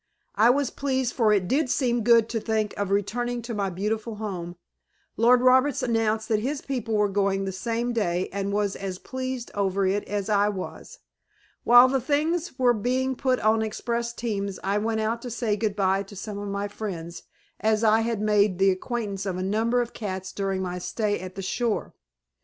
[0.33, 4.15] I was pleased for it did seem good to think of returning to my beautiful
[4.15, 4.55] home.
[5.15, 9.51] Lord Roberts announced that his people were going the same day, and was as pleased
[9.53, 10.97] over it as I was.
[11.65, 15.75] While the things were being put on express teams I went out to say good
[15.75, 17.21] by to some of my friends,
[17.59, 21.35] as I had made the acquaintance of a number of cats during my stay at
[21.35, 21.93] the shore.